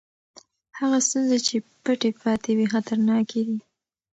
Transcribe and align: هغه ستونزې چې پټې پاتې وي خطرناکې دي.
هغه 0.79 0.97
ستونزې 1.07 1.37
چې 1.47 1.55
پټې 1.83 2.09
پاتې 2.21 2.51
وي 2.57 2.65
خطرناکې 2.73 3.41
دي. 3.47 3.59